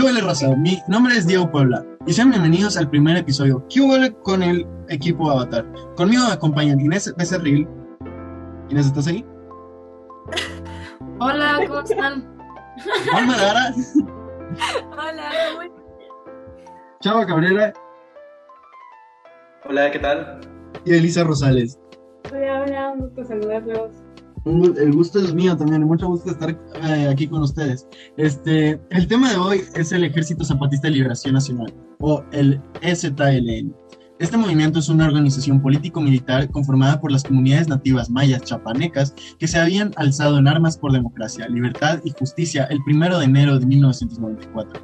[0.00, 0.56] ¿Qué huele, Rosa?
[0.56, 3.62] Mi nombre es Diego Puebla y sean bienvenidos al primer episodio.
[3.68, 5.70] ¿Qué huele con el equipo Avatar?
[5.94, 7.68] Conmigo me acompañan Inés Becerril.
[8.70, 9.22] Inés, ¿estás ahí?
[11.18, 12.34] Hola, ¿cómo están?
[13.12, 13.74] Alma Lara.
[14.92, 15.30] Hola,
[17.00, 17.74] Chava Cabrera
[19.68, 20.40] Hola, ¿qué tal?
[20.86, 21.78] y Elisa Rosales.
[22.32, 23.92] hola, hola, un gusto saludarlos.
[24.44, 27.86] El gusto es mío también, mucho gusto estar eh, aquí con ustedes.
[28.16, 33.74] Este, el tema de hoy es el Ejército Zapatista de Liberación Nacional, o el EZLN.
[34.18, 39.58] Este movimiento es una organización político-militar conformada por las comunidades nativas mayas chapanecas que se
[39.58, 44.82] habían alzado en armas por democracia, libertad y justicia el 1 de enero de 1994.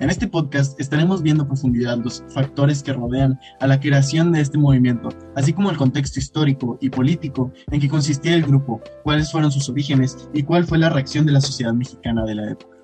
[0.00, 4.40] En este podcast estaremos viendo a profundidad los factores que rodean a la creación de
[4.40, 9.32] este movimiento, así como el contexto histórico y político en que consistía el grupo, cuáles
[9.32, 12.76] fueron sus orígenes y cuál fue la reacción de la sociedad mexicana de la época.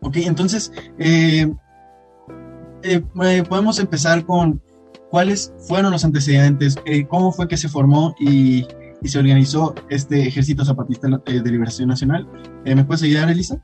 [0.00, 1.52] Ok, entonces eh,
[2.82, 4.62] eh, eh, podemos empezar con
[5.10, 8.66] cuáles fueron los antecedentes, eh, cómo fue que se formó y,
[9.02, 12.26] y se organizó este Ejército Zapatista eh, de Liberación Nacional.
[12.64, 13.62] Eh, ¿Me puedes ayudar, Elisa?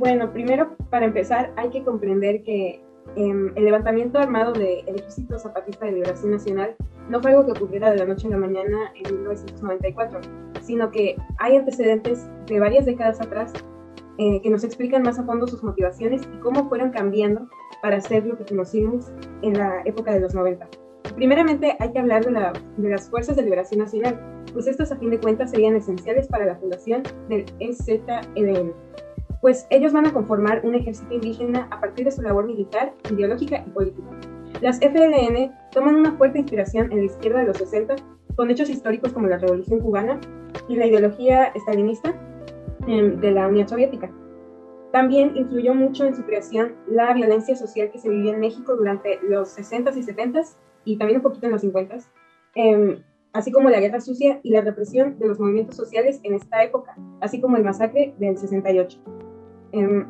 [0.00, 2.80] Bueno, primero, para empezar, hay que comprender que
[3.16, 6.74] em, el levantamiento armado del Ejército Zapatista de Liberación Nacional
[7.10, 10.20] no fue algo que ocurriera de la noche a la mañana en 1994,
[10.62, 13.52] sino que hay antecedentes de varias décadas atrás
[14.16, 17.46] eh, que nos explican más a fondo sus motivaciones y cómo fueron cambiando
[17.82, 19.10] para hacer lo que conocimos
[19.42, 20.66] en la época de los 90.
[21.14, 24.18] Primeramente, hay que hablar de, la- de las Fuerzas de Liberación Nacional,
[24.54, 28.72] pues estas a fin de cuentas serían esenciales para la fundación del E EZLN
[29.40, 33.64] pues ellos van a conformar un ejército indígena a partir de su labor militar, ideológica
[33.66, 34.08] y política.
[34.60, 37.96] Las FLN toman una fuerte inspiración en la izquierda de los 60,
[38.36, 40.20] con hechos históricos como la Revolución Cubana
[40.68, 42.14] y la ideología estalinista
[42.86, 44.10] em, de la Unión Soviética.
[44.92, 49.20] También influyó mucho en su creación la violencia social que se vivía en México durante
[49.22, 52.08] los 60s y 70s y también un poquito en los 50s,
[52.54, 53.02] em,
[53.32, 56.96] así como la guerra sucia y la represión de los movimientos sociales en esta época,
[57.20, 59.00] así como el masacre del 68.
[59.72, 60.06] Em,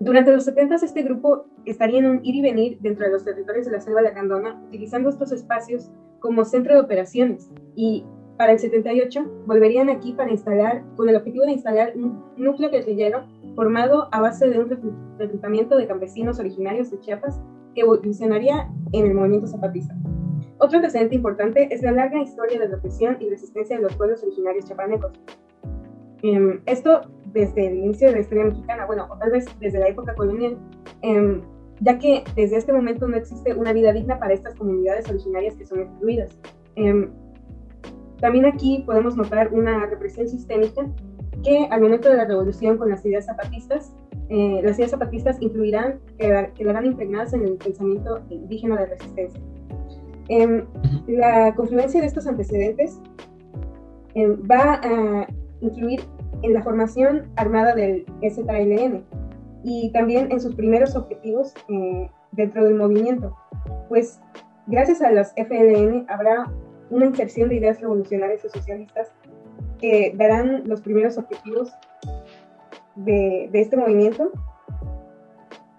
[0.00, 3.66] durante los 70 este grupo estaría en un ir y venir dentro de los territorios
[3.66, 5.90] de la selva de Candona, utilizando estos espacios
[6.20, 7.50] como centro de operaciones.
[7.76, 8.04] Y
[8.36, 13.24] para el 78 volverían aquí para instalar, con el objetivo de instalar un núcleo guerrillero
[13.54, 17.40] formado a base de un reclu- reclutamiento de campesinos originarios de Chiapas
[17.74, 19.94] que evolucionaría en el movimiento zapatista.
[20.58, 24.64] Otro antecedente importante es la larga historia de represión y resistencia de los pueblos originarios
[24.64, 25.12] chapanecos.
[26.22, 29.88] Em, esto desde el inicio de la historia mexicana, bueno, o tal vez desde la
[29.88, 30.56] época colonial,
[31.02, 31.40] em,
[31.80, 35.66] ya que desde este momento no existe una vida digna para estas comunidades originarias que
[35.66, 36.30] son excluidas.
[36.76, 37.10] Em,
[38.20, 40.86] también aquí podemos notar una represión sistémica
[41.42, 43.92] que al momento de la revolución con las ideas zapatistas,
[44.28, 49.40] eh, las ideas zapatistas influirán, quedar- quedarán impregnadas en el pensamiento indígena de resistencia.
[50.28, 50.64] Em,
[51.08, 53.00] la confluencia de estos antecedentes
[54.14, 55.26] em, va a
[55.60, 56.00] influir
[56.42, 59.04] en la formación armada del EZLN
[59.64, 63.36] y también en sus primeros objetivos eh, dentro del movimiento.
[63.88, 64.20] Pues
[64.66, 66.50] gracias a las FLN habrá
[66.90, 69.12] una inserción de ideas revolucionarias y socialistas
[69.80, 71.72] que darán los primeros objetivos
[72.94, 74.30] de, de este movimiento,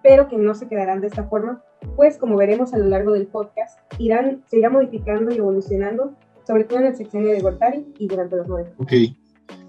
[0.02, 1.64] pero que no se quedarán de esta forma,
[1.96, 6.14] pues como veremos a lo largo del podcast, irán, se irá modificando y evolucionando,
[6.46, 8.74] sobre todo en el sexenio de Gortari y durante los 90.
[8.78, 8.92] Ok,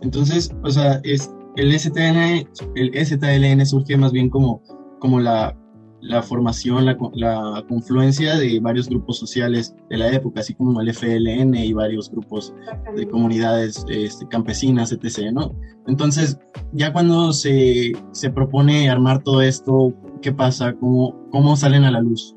[0.01, 4.63] entonces, o sea, es, el, STN, el STLN surge más bien como,
[4.99, 5.57] como la,
[6.05, 10.93] la formación, la, la confluencia de varios grupos sociales de la época, así como el
[10.93, 12.55] FLN y varios grupos
[12.95, 15.55] de comunidades este, campesinas, etc., ¿no?
[15.87, 16.39] Entonces,
[16.73, 20.75] ya cuando se, se propone armar todo esto, ¿qué pasa?
[20.75, 22.37] ¿Cómo, cómo salen a la luz?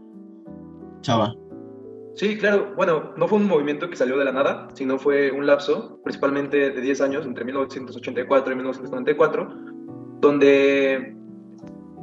[1.02, 1.35] Chava.
[2.17, 2.73] Sí, claro.
[2.75, 6.72] Bueno, no fue un movimiento que salió de la nada, sino fue un lapso, principalmente
[6.72, 9.47] de 10 años, entre 1984 y 1994,
[10.19, 11.16] donde,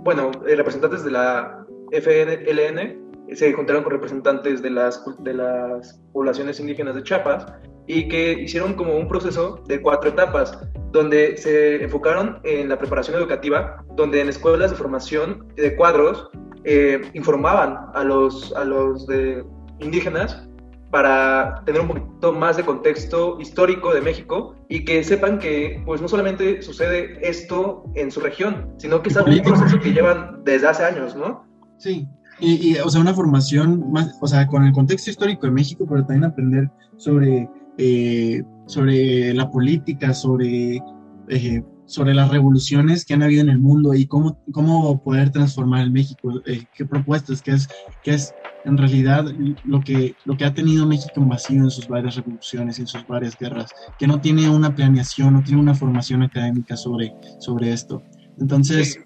[0.05, 3.03] bueno, eh, representantes de la FLN
[3.33, 7.47] se juntaron con representantes de las, de las poblaciones indígenas de Chiapas
[7.89, 10.57] y que hicieron como un proceso de cuatro etapas,
[10.93, 16.31] donde se enfocaron en la preparación educativa, donde en escuelas de formación de cuadros
[16.63, 19.45] eh, informaban a los, a los de
[19.85, 20.49] indígenas
[20.91, 26.01] para tener un poquito más de contexto histórico de México y que sepan que pues
[26.01, 30.45] no solamente sucede esto en su región, sino que es algo- un proceso que llevan
[30.45, 31.45] desde hace años, ¿no?
[31.79, 32.07] Sí,
[32.39, 35.85] y, y, o sea, una formación más, o sea, con el contexto histórico de México,
[35.89, 40.81] pero también aprender sobre, eh, sobre la política, sobre,
[41.29, 45.83] eh, sobre las revoluciones que han habido en el mundo y cómo, cómo poder transformar
[45.83, 47.69] el México, eh, qué propuestas, qué es,
[48.05, 48.33] qué es
[48.65, 49.27] en realidad
[49.65, 53.07] lo que, lo que ha tenido México en vacío en sus varias revoluciones, en sus
[53.07, 58.03] varias guerras, que no tiene una planeación, no tiene una formación académica sobre, sobre esto.
[58.41, 58.99] Entonces,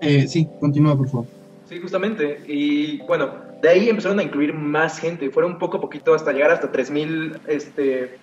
[0.00, 1.26] sí, sí continúa por favor.
[1.68, 2.42] Sí, justamente.
[2.46, 3.30] Y bueno,
[3.62, 5.30] de ahí empezaron a incluir más gente.
[5.30, 8.18] Fueron poco a poquito hasta llegar hasta 3.000 este,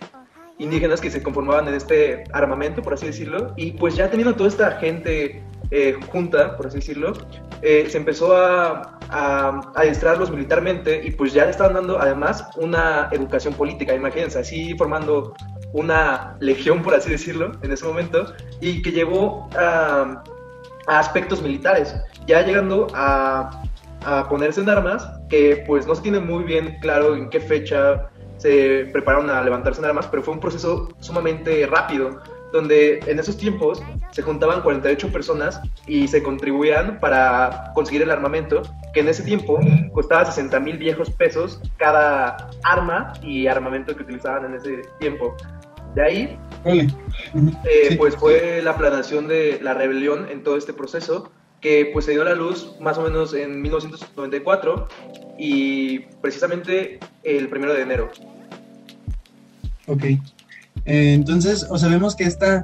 [0.60, 3.54] indígenas que se conformaban en este armamento, por así decirlo.
[3.58, 5.42] Y pues ya teniendo toda esta gente
[5.72, 7.14] eh, junta, por así decirlo,
[7.62, 13.08] eh, se empezó a, a, adiestrarlos militarmente y pues ya le estaban dando además una
[13.12, 15.34] educación política, imagínense, así formando
[15.74, 20.22] una legión, por así decirlo, en ese momento, y que llevó a,
[20.88, 21.96] aspectos militares,
[22.28, 23.64] ya llegando a,
[24.04, 28.10] a ponerse en armas, que pues no se tiene muy bien claro en qué fecha
[28.38, 32.20] se prepararon a levantarse en armas, pero fue un proceso sumamente rápido,
[32.52, 33.82] donde en esos tiempos
[34.12, 38.62] se juntaban 48 personas y se contribuían para conseguir el armamento,
[38.94, 39.60] que en ese tiempo
[39.94, 45.36] costaba 60 mil viejos pesos cada arma y armamento que utilizaban en ese tiempo.
[45.96, 51.90] De ahí, eh, pues fue la planación de la rebelión en todo este proceso, que
[51.94, 54.88] pues se dio a la luz más o menos en 1994
[55.38, 58.10] y precisamente el primero de enero.
[59.88, 60.04] Ok.
[60.86, 62.62] Eh, entonces, o sabemos que esta,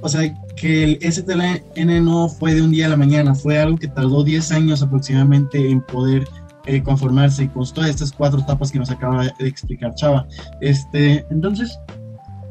[0.00, 3.76] o sea, que el STLN no fue de un día a la mañana, fue algo
[3.76, 6.24] que tardó 10 años aproximadamente en poder
[6.66, 10.26] eh, conformarse con todas estas cuatro etapas que nos acaba de explicar Chava.
[10.60, 11.78] Este, entonces,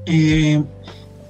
[0.05, 0.63] eh,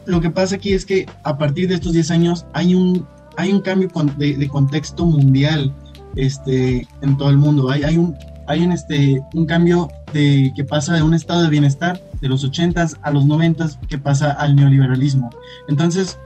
[0.06, 3.06] lo que pasa aquí es que a partir de estos 10 años hay un,
[3.36, 5.74] hay un cambio de, de contexto mundial
[6.16, 7.70] este, en todo el mundo.
[7.70, 8.16] Hay, hay, un,
[8.48, 12.46] hay un, este, un cambio de, que pasa de un estado de bienestar de los
[12.46, 15.30] 80s a los 90s que pasa al neoliberalismo.
[15.68, 16.20] Entonces,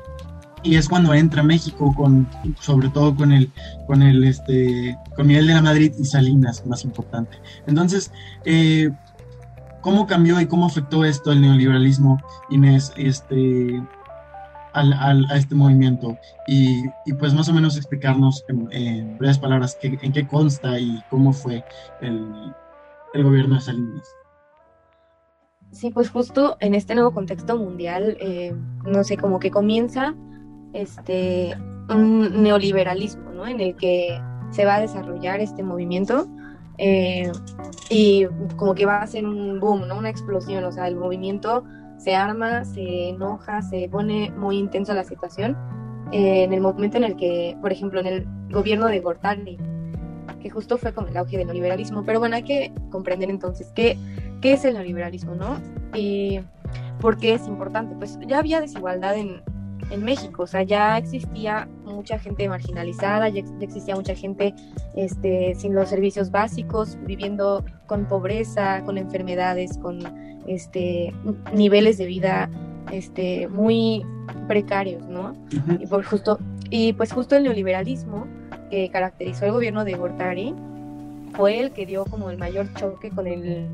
[0.64, 2.28] y es cuando entra México con
[2.60, 3.50] sobre todo con el
[3.88, 8.12] con el este con Miguel de la Madrid y Salinas más importante entonces
[8.46, 8.92] eh,
[9.82, 13.82] cómo cambió y cómo afectó esto el neoliberalismo Inés este
[14.74, 16.18] al, al, a este movimiento
[16.48, 20.80] y, y, pues más o menos explicarnos en, en breves palabras qué, en qué consta
[20.80, 21.66] y cómo fue
[22.00, 22.54] el,
[23.14, 24.16] el gobierno de Salinas.
[25.72, 28.54] Sí, pues justo en este nuevo contexto mundial, eh,
[28.86, 30.16] no sé, como que comienza
[30.74, 31.58] este
[31.90, 33.48] un neoliberalismo, ¿no?
[33.48, 34.20] En el que
[34.52, 36.28] se va a desarrollar este movimiento
[36.78, 37.32] eh,
[37.90, 38.26] y
[38.58, 39.98] como que va a ser un boom, ¿no?
[39.98, 41.64] Una explosión, o sea, el movimiento
[41.98, 45.58] se arma, se enoja, se pone muy intensa la situación.
[46.12, 49.58] Eh, en el momento en el que, por ejemplo, en el gobierno de Gortari,
[50.42, 52.04] que justo fue con el auge del neoliberalismo.
[52.04, 53.98] Pero bueno, hay que comprender entonces qué,
[54.42, 55.60] qué es el neoliberalismo, ¿no?
[55.94, 56.40] Y
[57.00, 57.96] por qué es importante.
[57.96, 59.42] Pues ya había desigualdad en,
[59.90, 64.54] en México, o sea, ya existía mucha gente marginalizada, ya existía mucha gente
[64.96, 70.00] este, sin los servicios básicos, viviendo con pobreza, con enfermedades, con
[70.48, 71.14] este,
[71.54, 72.50] niveles de vida
[72.92, 74.06] este, muy
[74.48, 75.34] precarios, ¿no?
[75.80, 76.40] Y, por justo,
[76.70, 78.28] y pues justo el neoliberalismo
[78.70, 80.56] que caracterizó el gobierno de Gortari
[81.34, 83.68] fue el que dio como el mayor choque con el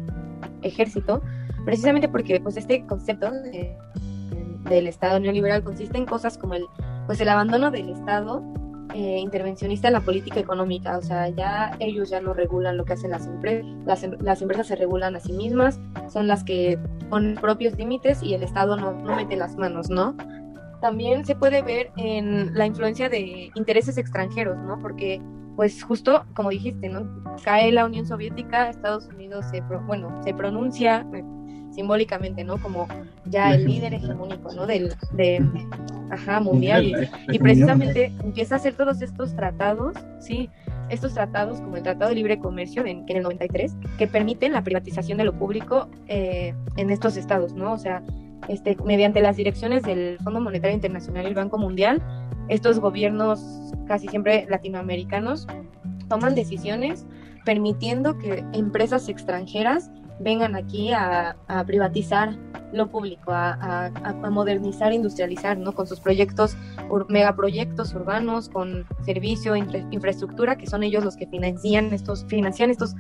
[0.62, 1.22] ejército,
[1.66, 6.66] precisamente porque pues este concepto del Estado neoliberal consiste en cosas como el
[7.06, 8.44] pues el abandono del Estado
[8.94, 12.94] eh, intervencionista en la política económica, o sea, ya ellos ya no regulan lo que
[12.94, 16.80] hacen las empresas, las, em, las empresas se regulan a sí mismas, son las que
[17.10, 20.16] ponen propios límites y el Estado no, no mete las manos, ¿no?
[20.80, 24.80] también se puede ver en la influencia de intereses extranjeros, ¿no?
[24.80, 25.22] Porque,
[25.58, 27.10] pues justo como dijiste, ¿no?
[27.44, 31.24] Cae la Unión Soviética, Estados Unidos se, bueno, se pronuncia eh,
[31.72, 32.58] simbólicamente, ¿no?
[32.60, 32.88] Como
[33.26, 34.68] ya el líder hegemónico, ¿no?
[34.68, 35.44] Del, de,
[36.12, 37.10] ajá, mundial.
[37.32, 40.48] Y, precisamente empieza a hacer todos estos tratados, ¿sí?
[40.90, 44.64] Estos tratados, como el Tratado de Libre Comercio, en, en el 93, que permiten la
[44.64, 47.74] privatización de lo público eh, en estos estados, ¿no?
[47.74, 48.04] O sea,
[48.48, 52.02] este, mediante las direcciones del Fondo Monetario Internacional y el Banco Mundial,
[52.50, 53.42] estos gobiernos
[53.88, 55.48] casi siempre latinoamericanos
[56.08, 57.06] toman decisiones
[57.46, 59.90] permitiendo que empresas extranjeras
[60.20, 62.36] vengan aquí a, privatizar
[62.74, 63.92] lo público, a,
[64.30, 65.74] modernizar, industrializar, ¿no?
[65.74, 66.58] Con sus proyectos,
[67.08, 72.96] megaproyectos urbanos, con servicio, infraestructura, que son ellos los que financian estos, financian estos,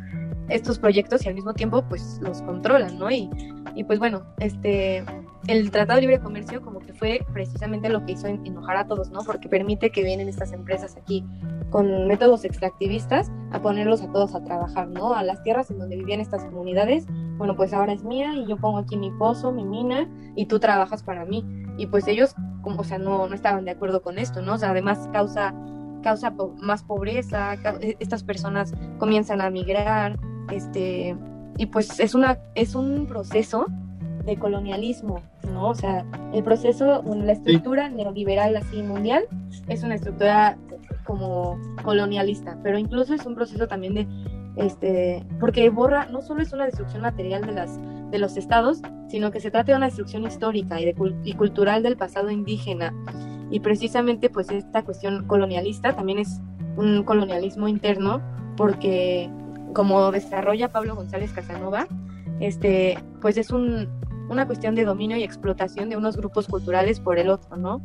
[0.50, 3.10] estos proyectos y al mismo tiempo, pues, los controlan, ¿no?
[3.12, 3.30] Y,
[3.75, 5.04] y pues bueno, este,
[5.48, 9.12] el Tratado de Libre Comercio como que fue precisamente lo que hizo enojar a todos,
[9.12, 9.20] ¿no?
[9.25, 11.24] Porque permite que vienen estas empresas aquí
[11.70, 15.13] con métodos extractivistas a ponerlos a todos a trabajar, ¿no?
[15.13, 17.06] A las tierras en donde vivían estas comunidades,
[17.38, 20.60] bueno, pues ahora es mía y yo pongo aquí mi pozo, mi mina y tú
[20.60, 21.46] trabajas para mí.
[21.77, 24.56] y pues ellos, como, o sea, no, no estaban de acuerdo con esto, ¿no?
[24.56, 25.54] O sea, además causa,
[26.01, 30.18] causa más pobreza, e, estas personas comienzan a migrar,
[30.51, 31.16] este,
[31.58, 33.66] y pues es, una, es un proceso
[34.25, 35.22] de colonialismo,
[35.54, 35.70] ¿no?
[35.70, 39.24] O sea, el proceso, la estructura neoliberal así mundial
[39.68, 40.58] es una estructura
[41.06, 44.08] como colonialista, pero incluso es un proceso también de,
[44.58, 47.80] este, porque borra, no solo es una destrucción material de, las,
[48.12, 51.82] de los estados, sino que se trata de una destrucción histórica y, de, y cultural
[51.82, 52.94] del pasado indígena.
[53.50, 56.42] Y precisamente pues esta cuestión colonialista también es
[56.75, 58.22] un colonialismo interno,
[58.58, 59.30] porque
[59.74, 61.88] como desarrolla Pablo González Casanova,
[62.40, 63.88] este, pues es un,
[64.30, 67.82] una cuestión de dominio y explotación de unos grupos culturales por el otro, ¿no?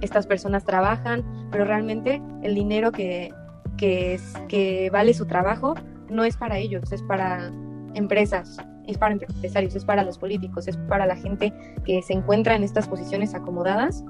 [0.00, 3.32] Estas personas trabajan, pero realmente el dinero que,
[3.76, 5.74] que, es, que vale su trabajo
[6.08, 7.50] no es para ellos, es para
[7.94, 11.52] empresas, es para empresarios, es para los políticos, es para la gente
[11.84, 14.04] que se encuentra en estas posiciones acomodadas.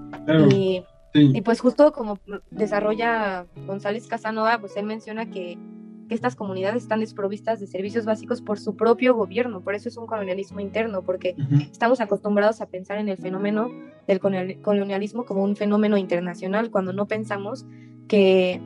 [0.50, 0.85] Y,
[1.15, 2.19] y, pues justo como
[2.50, 5.59] desarrolla González Casanova, pues él menciona que
[6.09, 9.61] que estas comunidades están desprovistas de servicios básicos por su propio gobierno.
[9.61, 11.37] Por eso es un colonialismo interno, porque
[11.71, 13.71] estamos acostumbrados a pensar en el fenómeno
[14.07, 17.67] del colonialismo como un fenómeno internacional, cuando no pensamos
[18.09, 18.61] que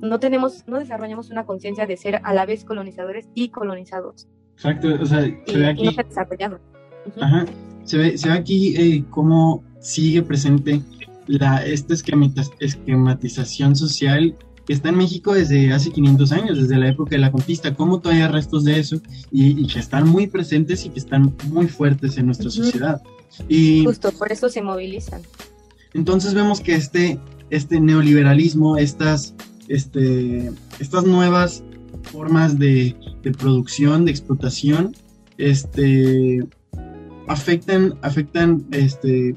[0.00, 4.26] no tenemos, no desarrollamos una conciencia de ser a la vez colonizadores y colonizados.
[4.54, 5.84] Exacto, o sea, se ve aquí.
[5.84, 6.00] no se
[7.20, 7.44] Ajá.
[7.84, 10.80] Se ve, se ve aquí eh, cómo sigue presente
[11.26, 14.34] la, esta esquematización social
[14.66, 18.00] que está en México desde hace 500 años, desde la época de la conquista, cómo
[18.00, 22.18] todavía hay restos de eso y, que están muy presentes y que están muy fuertes
[22.18, 23.00] en nuestra sociedad.
[23.48, 25.22] Y, Justo, por eso se movilizan.
[25.94, 27.18] Entonces vemos que este,
[27.50, 29.34] este neoliberalismo, estas,
[29.68, 31.62] este, estas nuevas
[32.02, 34.94] formas de, de producción, de explotación,
[35.38, 36.44] este,
[37.28, 39.36] afectan, afectan este,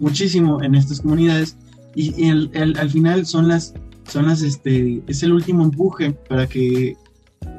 [0.00, 1.56] muchísimo en estas comunidades
[1.94, 3.74] y, al final son las
[4.08, 6.96] son las, este, es el último empuje para que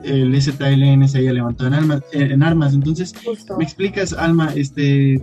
[0.03, 2.03] el ZLN se haya levantado en armas.
[2.11, 2.73] En armas.
[2.73, 3.13] Entonces,
[3.57, 5.13] ¿me explicas, Alma, este,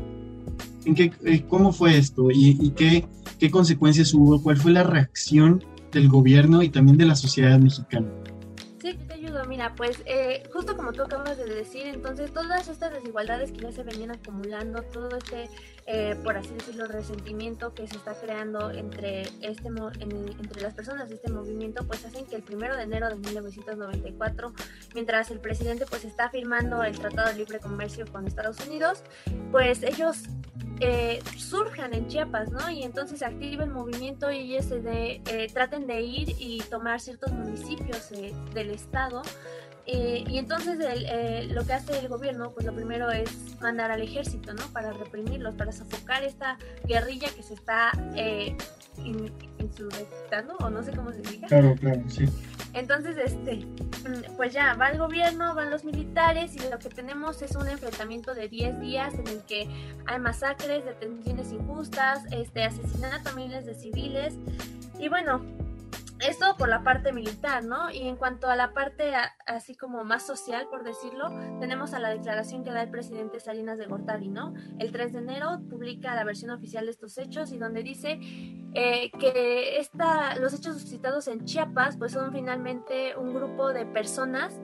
[0.84, 3.06] en qué, eh, cómo fue esto y, y, qué,
[3.38, 4.42] qué consecuencias hubo?
[4.42, 8.08] ¿Cuál fue la reacción del gobierno y también de la sociedad mexicana?
[9.46, 13.72] mira, pues eh, justo como tú acabas de decir, entonces todas estas desigualdades que ya
[13.72, 15.48] se venían acumulando, todo este,
[15.86, 21.14] eh, por así decirlo, resentimiento que se está creando entre, este, entre las personas de
[21.14, 24.52] este movimiento, pues hacen que el primero de enero de 1994,
[24.94, 29.02] mientras el presidente pues está firmando el Tratado de Libre Comercio con Estados Unidos,
[29.52, 30.24] pues ellos
[30.80, 32.68] eh, surjan en Chiapas, ¿no?
[32.70, 36.60] Y entonces se activa el movimiento y ellos se de, eh, traten de ir y
[36.68, 39.22] tomar ciertos municipios eh, del estado.
[39.86, 40.78] Eh, y entonces
[41.50, 44.66] lo que hace el gobierno, pues lo primero es mandar al ejército, ¿no?
[44.72, 47.92] Para reprimirlos, para sofocar esta guerrilla que se está
[49.58, 51.48] insurrectando, o no sé cómo se diga.
[51.48, 52.26] Claro, claro, sí.
[52.72, 53.64] Entonces, este,
[54.36, 58.34] pues ya va el gobierno, van los militares y lo que tenemos es un enfrentamiento
[58.34, 59.66] de 10 días en el que
[60.04, 64.34] hay masacres, detenciones injustas, este, asesinato a miles de civiles
[64.98, 65.42] y bueno,
[66.20, 67.90] esto por la parte militar, ¿no?
[67.90, 69.12] Y en cuanto a la parte
[69.46, 71.28] así como más social, por decirlo,
[71.60, 74.54] tenemos a la declaración que da el presidente Salinas de Gortari, ¿no?
[74.78, 78.18] El 3 de enero publica la versión oficial de estos hechos y donde dice
[78.74, 84.60] eh, que esta, los hechos suscitados en Chiapas pues son finalmente un grupo de personas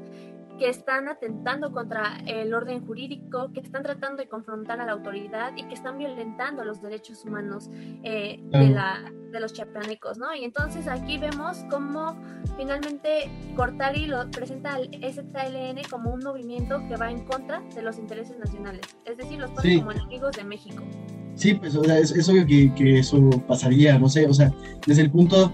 [0.59, 5.53] que están atentando contra el orden jurídico, que están tratando de confrontar a la autoridad
[5.57, 7.71] y que están violentando los derechos humanos
[8.03, 10.35] eh, de, la, de los chiapanecos, ¿no?
[10.35, 12.17] Y entonces aquí vemos cómo
[12.57, 17.99] finalmente Cortari lo presenta al STLN como un movimiento que va en contra de los
[17.99, 20.83] intereses nacionales, es decir, los pone como enemigos de México.
[21.35, 23.19] Sí, pues o sea, es, obvio que, que, eso
[23.49, 24.53] pasaría, no sé, o sea,
[24.87, 25.51] desde el punto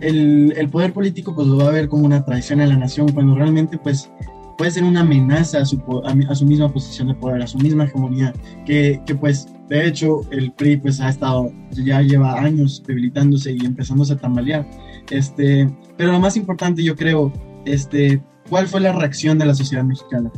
[0.00, 3.12] el, el, poder político pues lo va a ver como una traición a la nación
[3.12, 4.10] cuando realmente pues
[4.58, 7.84] puede ser una amenaza a su, a, su misma posición de poder, a su misma
[7.84, 8.34] hegemonía,
[8.66, 13.64] que, que, pues de hecho el PRI pues ha estado, ya lleva años debilitándose y
[13.64, 14.68] empezándose a tambalear.
[15.10, 17.32] Este, pero lo más importante yo creo,
[17.64, 20.30] este, ¿cuál fue la reacción de la sociedad mexicana?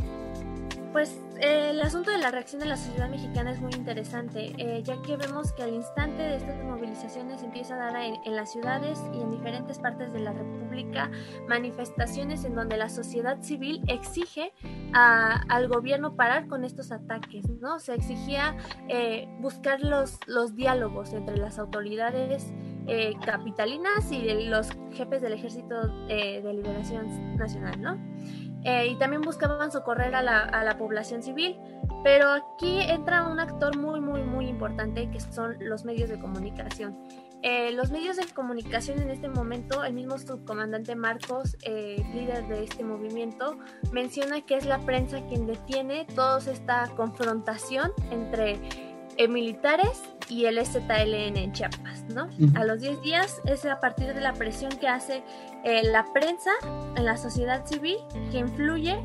[2.31, 6.21] Reacción de la sociedad mexicana es muy interesante, eh, ya que vemos que al instante
[6.21, 10.31] de estas movilizaciones empieza a dar en, las ciudades y en diferentes partes de la
[10.31, 11.11] República
[11.47, 14.53] manifestaciones en donde la sociedad civil exige
[14.93, 17.79] al gobierno parar con estos ataques, ¿no?
[17.79, 18.55] Se exigía
[18.87, 20.19] eh, buscar los,
[20.55, 22.53] diálogos entre las autoridades
[22.87, 27.97] eh, capitalinas y los jefes del Ejército de Liberación Nacional, ¿no?
[28.63, 31.57] Y también buscaban socorrer a a la población civil.
[32.03, 36.97] Pero aquí entra un actor muy, muy, muy importante que son los medios de comunicación.
[37.43, 42.63] Eh, los medios de comunicación en este momento, el mismo subcomandante Marcos, eh, líder de
[42.63, 43.57] este movimiento,
[43.91, 48.59] menciona que es la prensa quien detiene toda esta confrontación entre
[49.17, 52.29] eh, militares y el STLN en Chiapas, ¿no?
[52.55, 55.23] A los 10 días es a partir de la presión que hace
[55.83, 56.51] la prensa
[56.95, 57.97] en la sociedad civil
[58.31, 59.03] que influye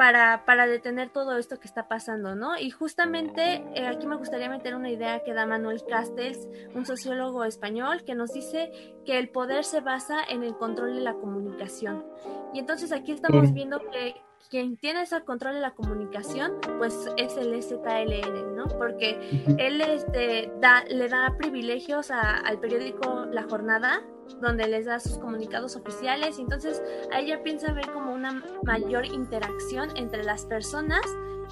[0.00, 2.56] para, para, detener todo esto que está pasando, ¿no?
[2.56, 7.44] Y justamente eh, aquí me gustaría meter una idea que da Manuel Castells, un sociólogo
[7.44, 8.72] español, que nos dice
[9.04, 12.06] que el poder se basa en el control de la comunicación.
[12.54, 14.14] Y entonces aquí estamos viendo que
[14.48, 18.66] quien tiene ese control de la comunicación, pues es el ZLN, ¿no?
[18.78, 19.18] Porque
[19.58, 24.02] él este, da, le da privilegios al periódico La Jornada,
[24.40, 26.82] donde les da sus comunicados oficiales y entonces
[27.12, 31.02] a ella piensa ver como una mayor interacción entre las personas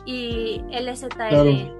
[0.06, 1.70] y el STL.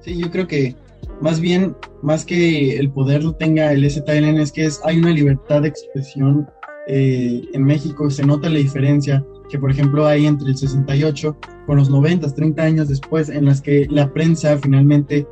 [0.00, 0.74] Sí, yo creo que
[1.20, 5.10] más bien, más que el poder lo tenga el STLN, es que es, hay una
[5.10, 6.48] libertad de expresión
[6.86, 11.76] eh, en México, se nota la diferencia que por ejemplo hay entre el 68 con
[11.76, 15.26] los 90, 30 años después, en las que la prensa finalmente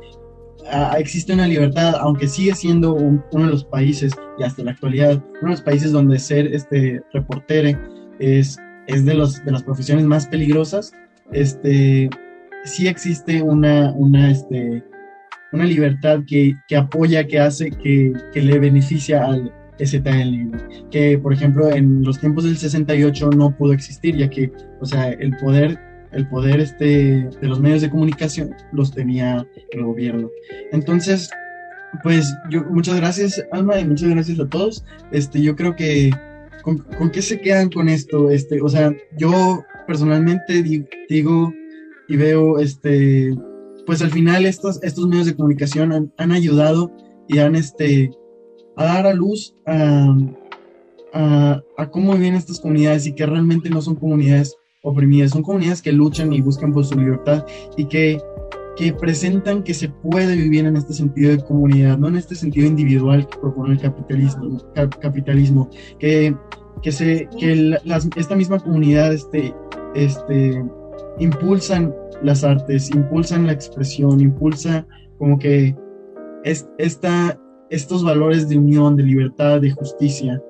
[0.97, 5.51] existe una libertad, aunque sigue siendo uno de los países, y hasta la actualidad, uno
[5.51, 7.77] de los países donde ser este reportere
[8.19, 8.57] es,
[8.87, 10.91] es de, los, de las profesiones más peligrosas,
[11.31, 12.09] este,
[12.65, 14.83] sí existe una, una, este,
[15.51, 21.33] una libertad que, que apoya, que hace, que, que le beneficia al STL, que por
[21.33, 25.79] ejemplo en los tiempos del 68 no pudo existir, ya que, o sea, el poder
[26.11, 30.29] el poder este, de los medios de comunicación los tenía el gobierno.
[30.71, 31.29] Entonces,
[32.03, 34.83] pues yo, muchas gracias Alma y muchas gracias a todos.
[35.11, 36.11] Este, yo creo que
[36.63, 40.63] con, qué se quedan con esto, este, o sea, yo personalmente
[41.09, 41.53] digo,
[42.07, 43.33] y veo, este,
[43.85, 46.91] pues al final estos, estos medios de comunicación han, ayudado
[47.27, 48.11] y han, este,
[48.79, 50.15] a dar a luz a,
[51.13, 55.81] a, a cómo viven estas comunidades y que realmente no son comunidades oprimidas, son comunidades
[55.81, 58.21] que luchan y buscan por su libertad y que,
[58.77, 62.67] que presentan que se puede vivir en este sentido de comunidad, no en este sentido
[62.67, 64.57] individual que propone el capitalismo,
[65.01, 66.33] capitalismo que,
[66.81, 67.77] que, se, que
[68.15, 69.53] esta misma comunidad este,
[69.93, 70.63] este,
[71.19, 74.87] impulsan las artes, impulsan la expresión, impulsa
[75.17, 75.75] como que
[76.45, 77.37] es, esta,
[77.69, 80.41] estos valores de unión, de libertad, de justicia.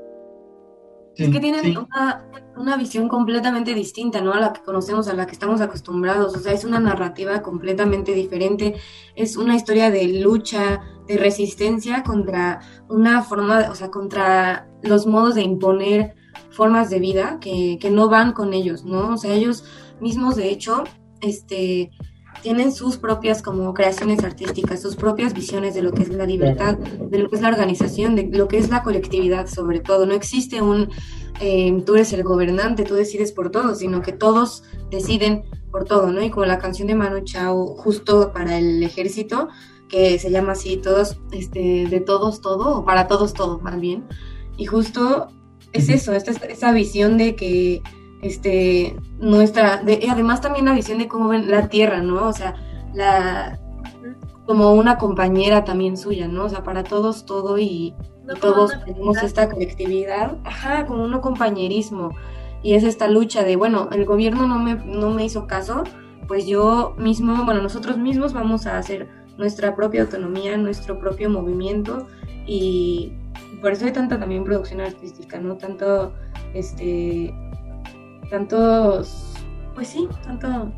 [1.15, 4.33] es que tienen una, una visión completamente distinta, ¿no?
[4.33, 6.35] A la que conocemos, a la que estamos acostumbrados.
[6.35, 8.75] O sea, es una narrativa completamente diferente.
[9.15, 15.35] Es una historia de lucha, de resistencia contra una forma, o sea, contra los modos
[15.35, 16.15] de imponer
[16.51, 19.13] formas de vida que, que no van con ellos, ¿no?
[19.13, 19.65] O sea, ellos
[19.99, 20.83] mismos, de hecho,
[21.21, 21.91] este,
[22.41, 26.77] tienen sus propias como creaciones artísticas, sus propias visiones de lo que es la libertad,
[26.77, 30.05] de lo que es la organización, de lo que es la colectividad sobre todo.
[30.05, 30.89] No existe un
[31.39, 36.11] eh, tú eres el gobernante, tú decides por todo, sino que todos deciden por todo,
[36.11, 36.21] ¿no?
[36.21, 39.47] Y como la canción de Manu Chao, justo para el ejército,
[39.87, 44.05] que se llama así, todos, este, de todos todo, o para todos todo, más bien.
[44.57, 45.29] Y justo
[45.71, 47.81] es eso, esta, esa visión de que
[48.21, 52.27] este, nuestra, de, y además también la visión de cómo ven la tierra, ¿no?
[52.27, 52.55] O sea,
[52.93, 53.59] la,
[54.45, 56.45] como una compañera también suya, ¿no?
[56.45, 57.93] O sea, para todos todo y,
[58.41, 62.15] todos tenemos esta colectividad, ajá, como un compañerismo.
[62.61, 65.83] Y es esta lucha de, bueno, el gobierno no me, no me hizo caso,
[66.27, 72.05] pues yo mismo, bueno, nosotros mismos vamos a hacer nuestra propia autonomía, nuestro propio movimiento
[72.45, 73.13] y
[73.61, 75.57] por eso hay tanta también producción artística, ¿no?
[75.57, 76.13] Tanto,
[76.53, 77.33] este,
[78.29, 79.33] tantos,
[79.75, 80.71] pues sí, tanto...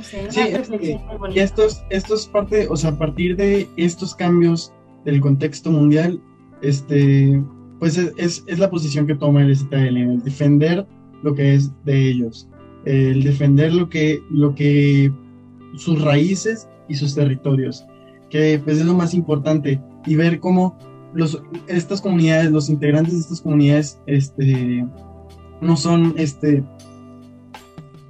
[0.00, 0.96] sí,
[1.34, 4.72] y estos, estos parte, o sea, a partir de estos cambios
[5.04, 6.20] del contexto mundial,
[6.62, 7.42] este,
[7.78, 10.86] pues es, es, la posición que toma el STL, el defender
[11.22, 12.48] lo que es de ellos,
[12.84, 15.12] el defender lo que, lo que,
[15.76, 17.84] sus raíces y sus territorios,
[18.30, 20.78] que pues es lo más importante, y ver cómo
[21.14, 24.86] los, estas comunidades, los integrantes de estas comunidades, este,
[25.60, 26.64] no son, este,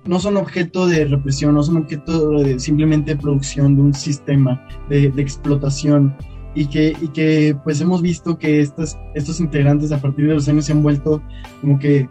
[0.04, 5.06] no son objeto de represión, no son objeto de simplemente producción de un sistema de,
[5.16, 6.16] explotación,
[6.54, 10.48] y que, y que pues hemos visto que estas, estos integrantes a partir de los
[10.48, 11.22] años se han vuelto
[11.60, 12.08] como que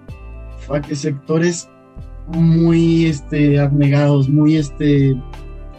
[0.92, 1.70] sectores
[2.28, 5.16] muy este, abnegados, muy este,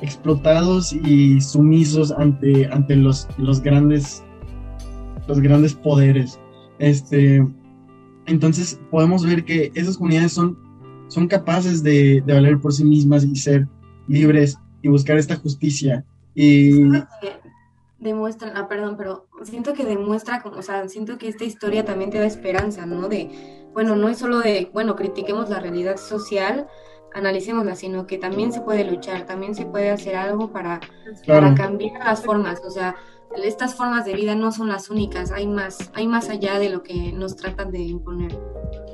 [0.01, 4.25] explotados y sumisos ante, ante los, los, grandes,
[5.27, 6.39] los grandes poderes.
[6.79, 7.47] Este,
[8.29, 10.57] entonces podemos ver que esas comunidades son
[11.09, 13.67] son capaces de, de valer por sí mismas y ser
[14.07, 16.05] libres y buscar esta justicia.
[16.35, 16.71] Y
[17.99, 22.11] demuestran, ah, perdón, pero siento que demuestra, como, o sea, siento que esta historia también
[22.11, 23.09] te da esperanza, ¿no?
[23.09, 26.69] De, bueno, no es solo de, bueno, critiquemos la realidad social,
[27.15, 30.81] analicémosla, sino que también se puede luchar, también se puede hacer algo para,
[31.25, 31.43] Claro.
[31.49, 32.97] para cambiar las formas, o sea,
[33.45, 36.83] estas formas de vida no son las únicas, hay más, hay más allá de lo
[36.83, 38.33] que nos tratan de imponer.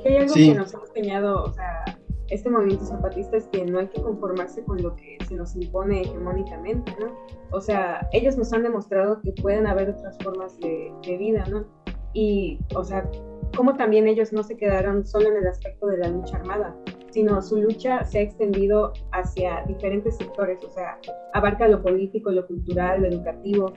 [0.05, 0.49] Hay algo Sí.
[0.51, 1.83] que nos ha enseñado, o sea,
[2.29, 6.01] este movimiento zapatista es que no hay que conformarse con lo que se nos impone
[6.01, 7.13] hegemónicamente, ¿no?
[7.51, 11.65] O sea, ellos nos han demostrado que pueden haber otras formas de, de vida, ¿no?
[12.13, 13.09] Y, o sea,
[13.55, 16.75] como también ellos no se quedaron solo en el aspecto de la lucha armada,
[17.15, 20.99] sino su lucha se ha extendido hacia diferentes sectores, o sea,
[21.33, 23.71] abarca lo político, lo cultural, lo educativo,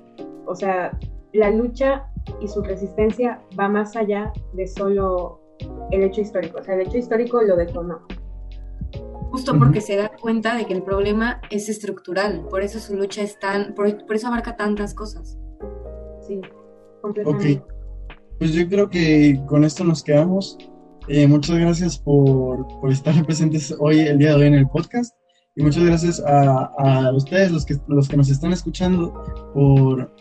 [0.45, 0.99] o sea,
[1.33, 2.09] la lucha
[2.41, 5.41] y su resistencia va más allá de solo
[5.93, 8.01] el hecho histórico, o sea, el hecho histórico lo detonó.
[9.31, 13.23] Justo porque se da cuenta de que el problema es estructural, por eso su lucha
[13.23, 15.39] es tan, por, por eso abarca tantas cosas.
[16.27, 16.41] Sí,
[17.03, 17.63] completamente.
[18.41, 20.59] Pues yo creo que con esto nos quedamos.
[21.09, 25.15] Eh, muchas gracias por, por estar presentes hoy, el día de hoy en el podcast.
[25.57, 29.13] Y muchas gracias a, a ustedes, los que, los que nos están escuchando,
[29.55, 30.15] por,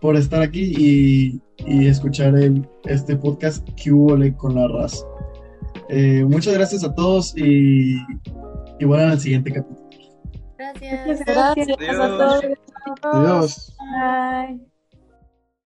[0.00, 5.06] por estar aquí y, y escuchar el, este podcast que hubo con la raza.
[5.90, 7.96] Eh, muchas gracias a todos y,
[8.80, 9.88] y bueno, al siguiente capítulo.
[10.58, 11.20] Gracias.
[11.24, 12.00] Gracias Adiós.
[12.00, 12.44] a todos.
[13.02, 13.76] Adiós.
[13.78, 14.69] Bye.